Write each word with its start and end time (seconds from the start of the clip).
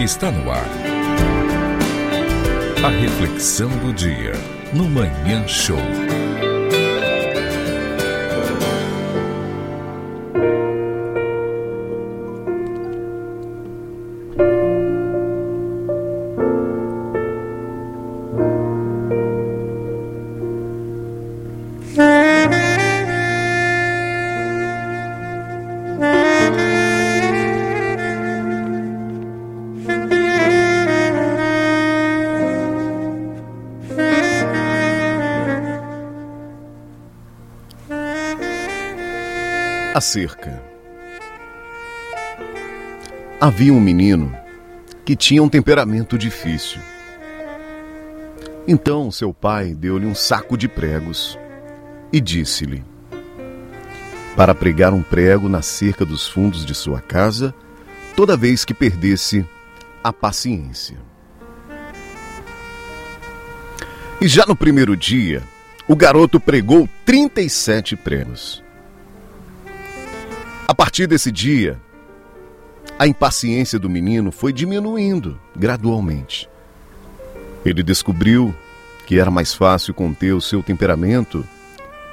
Está 0.00 0.30
no 0.30 0.50
ar. 0.50 0.66
A 2.84 2.88
reflexão 2.88 3.70
do 3.78 3.92
dia 3.92 4.32
no 4.72 4.90
Manhã 4.90 5.46
Show. 5.46 5.78
A 39.94 40.00
cerca. 40.00 40.60
Havia 43.40 43.72
um 43.72 43.78
menino 43.78 44.36
que 45.04 45.14
tinha 45.14 45.40
um 45.40 45.48
temperamento 45.48 46.18
difícil. 46.18 46.80
Então 48.66 49.08
seu 49.12 49.32
pai 49.32 49.72
deu-lhe 49.72 50.04
um 50.04 50.14
saco 50.14 50.56
de 50.58 50.66
pregos 50.66 51.38
e 52.12 52.20
disse-lhe: 52.20 52.84
Para 54.34 54.52
pregar 54.52 54.92
um 54.92 55.00
prego 55.00 55.48
na 55.48 55.62
cerca 55.62 56.04
dos 56.04 56.26
fundos 56.26 56.66
de 56.66 56.74
sua 56.74 57.00
casa, 57.00 57.54
toda 58.16 58.36
vez 58.36 58.64
que 58.64 58.74
perdesse 58.74 59.46
a 60.02 60.12
paciência. 60.12 60.98
E 64.20 64.26
já 64.26 64.44
no 64.44 64.56
primeiro 64.56 64.96
dia, 64.96 65.40
o 65.86 65.94
garoto 65.94 66.40
pregou 66.40 66.88
37 67.06 67.94
pregos. 67.94 68.63
A 70.66 70.74
partir 70.74 71.06
desse 71.06 71.30
dia, 71.30 71.78
a 72.98 73.06
impaciência 73.06 73.78
do 73.78 73.90
menino 73.90 74.32
foi 74.32 74.52
diminuindo 74.52 75.38
gradualmente. 75.54 76.48
Ele 77.64 77.82
descobriu 77.82 78.54
que 79.06 79.18
era 79.18 79.30
mais 79.30 79.52
fácil 79.52 79.92
conter 79.92 80.32
o 80.32 80.40
seu 80.40 80.62
temperamento 80.62 81.44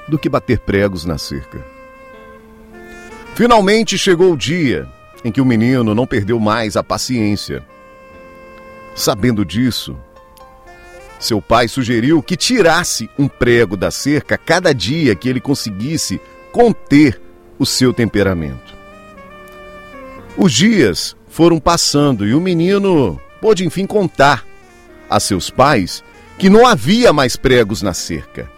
do 0.08 0.20
que 0.20 0.28
bater 0.28 0.60
pregos 0.60 1.06
na 1.06 1.18
cerca. 1.18 1.64
Finalmente 3.36 3.98
chegou 3.98 4.34
o 4.34 4.38
dia 4.38 4.88
em 5.24 5.32
que 5.32 5.40
o 5.40 5.46
menino 5.46 5.96
não 5.96 6.06
perdeu 6.06 6.38
mais 6.38 6.76
a 6.76 6.84
paciência. 6.84 7.66
Sabendo 8.94 9.46
disso, 9.46 9.98
seu 11.18 11.42
pai 11.42 11.70
sugeriu 11.70 12.22
que 12.22 12.36
tirasse 12.36 13.10
um 13.18 13.30
prego 13.30 13.78
da 13.78 13.92
cerca 13.92 14.38
cada 14.38 14.74
dia 14.74 15.16
que 15.16 15.30
ele 15.30 15.40
conseguisse 15.40 16.20
conter 16.52 17.31
o 17.62 17.66
seu 17.66 17.94
temperamento. 17.94 18.76
Os 20.36 20.52
dias 20.52 21.16
foram 21.28 21.60
passando 21.60 22.26
e 22.26 22.34
o 22.34 22.42
menino 22.42 23.22
pôde 23.40 23.64
enfim 23.64 23.86
contar 23.86 24.44
a 25.08 25.20
seus 25.20 25.52
pais 25.52 26.04
que 26.40 26.50
não 26.50 26.66
havia 26.66 27.14
mais 27.14 27.36
pregos 27.36 27.84
na 27.84 27.94
cerca. 27.94 28.50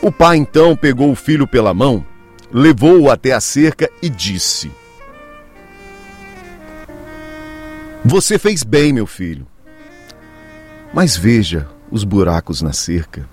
O 0.00 0.10
pai 0.10 0.38
então 0.38 0.74
pegou 0.74 1.12
o 1.12 1.14
filho 1.14 1.46
pela 1.46 1.74
mão, 1.74 2.02
levou-o 2.50 3.10
até 3.10 3.32
a 3.32 3.40
cerca 3.40 3.90
e 4.00 4.08
disse: 4.08 4.72
Você 8.02 8.38
fez 8.38 8.62
bem, 8.62 8.94
meu 8.94 9.06
filho. 9.06 9.46
Mas 10.94 11.18
veja 11.18 11.68
os 11.90 12.02
buracos 12.02 12.62
na 12.62 12.72
cerca. 12.72 13.28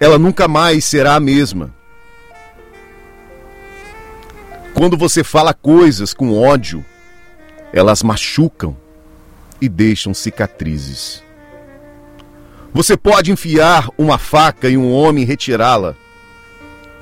Ela 0.00 0.18
nunca 0.18 0.48
mais 0.48 0.84
será 0.84 1.14
a 1.14 1.20
mesma. 1.20 1.72
Quando 4.74 4.96
você 4.96 5.22
fala 5.22 5.52
coisas 5.52 6.14
com 6.14 6.36
ódio, 6.36 6.84
elas 7.72 8.02
machucam 8.02 8.76
e 9.60 9.68
deixam 9.68 10.14
cicatrizes. 10.14 11.22
Você 12.72 12.96
pode 12.96 13.30
enfiar 13.30 13.88
uma 13.98 14.16
faca 14.16 14.68
em 14.68 14.78
um 14.78 14.90
homem 14.90 15.24
e 15.24 15.26
retirá-la. 15.26 15.94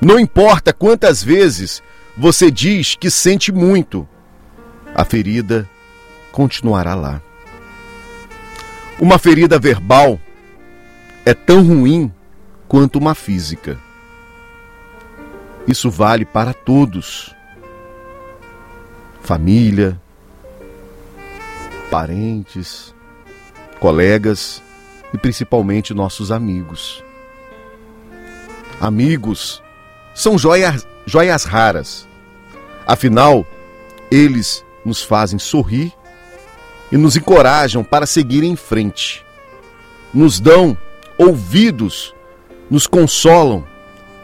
Não 0.01 0.19
importa 0.19 0.73
quantas 0.73 1.23
vezes 1.23 1.81
você 2.17 2.51
diz 2.51 2.95
que 2.95 3.09
sente 3.09 3.51
muito, 3.53 4.07
a 4.93 5.05
ferida 5.05 5.67
continuará 6.31 6.93
lá. 6.93 7.21
Uma 8.99 9.17
ferida 9.17 9.57
verbal 9.57 10.19
é 11.25 11.33
tão 11.33 11.65
ruim 11.65 12.11
quanto 12.67 12.99
uma 12.99 13.15
física. 13.15 13.79
Isso 15.65 15.89
vale 15.89 16.25
para 16.25 16.53
todos 16.53 17.33
família, 19.21 19.99
parentes, 21.89 22.93
colegas 23.79 24.61
e 25.13 25.17
principalmente 25.17 25.93
nossos 25.93 26.31
amigos. 26.31 27.03
Amigos 28.79 29.61
são 30.13 30.37
joias, 30.37 30.87
joias 31.05 31.43
raras. 31.43 32.07
Afinal, 32.85 33.45
eles 34.09 34.65
nos 34.83 35.03
fazem 35.03 35.37
sorrir 35.37 35.93
e 36.91 36.97
nos 36.97 37.15
encorajam 37.15 37.83
para 37.83 38.05
seguir 38.05 38.43
em 38.43 38.55
frente. 38.55 39.23
Nos 40.13 40.39
dão 40.39 40.77
ouvidos, 41.17 42.13
nos 42.69 42.87
consolam 42.87 43.63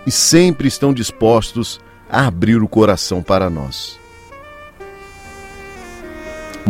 e 0.05 0.11
sempre 0.11 0.67
estão 0.67 0.93
dispostos 0.93 1.79
a 2.09 2.25
abrir 2.27 2.61
o 2.61 2.67
coração 2.67 3.21
para 3.21 3.49
nós. 3.49 3.99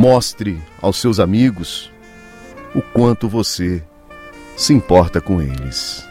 Mostre 0.09 0.57
aos 0.81 1.01
seus 1.01 1.19
amigos 1.19 1.91
o 2.73 2.81
quanto 2.81 3.27
você 3.27 3.83
se 4.55 4.73
importa 4.73 5.19
com 5.19 5.41
eles. 5.41 6.01